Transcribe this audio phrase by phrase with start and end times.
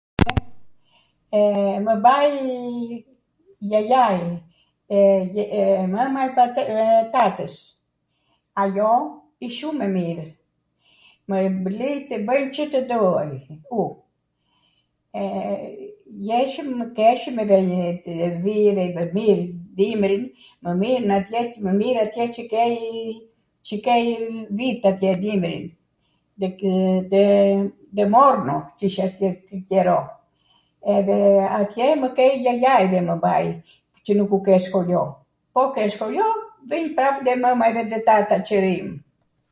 [1.37, 1.39] e,
[1.83, 2.33] mw mbaj
[3.71, 4.21] jajai,
[4.89, 6.29] e, mwma e
[7.13, 7.55] tatws,
[8.63, 8.89] ajo
[9.45, 10.25] ish shum e mirw,
[11.29, 13.31] mw lij tw bwj Cw tw doj
[13.79, 13.81] u,
[16.29, 18.15] jeshwmw, keshwm edhe njw tw...
[19.15, 19.33] dhi,
[19.77, 20.23] dimrin,
[20.63, 20.71] mw
[21.71, 22.77] mir atje qw kej,
[23.67, 25.65] qw kejm dhit atje, dimrin,
[27.11, 27.21] de,
[27.95, 29.23] nw Morno, q'ish atw
[29.69, 29.97] qero,
[30.95, 31.15] edhe
[31.59, 33.45] atje mw kej jajai edhe mw mbaj,
[34.05, 35.03] qw nuku kesh skoljo,
[35.55, 36.27] po kesh skoljo,
[36.71, 38.89] vinj prap te mwma edhe te tata qw rijm